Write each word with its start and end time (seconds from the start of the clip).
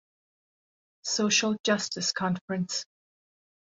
Social 1.03 1.57
Justice 1.63 2.11
Conference. 2.11 2.85